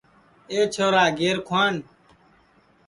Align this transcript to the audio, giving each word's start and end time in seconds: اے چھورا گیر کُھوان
اے 0.51 0.59
چھورا 0.73 1.05
گیر 1.17 1.37
کُھوان 1.47 1.75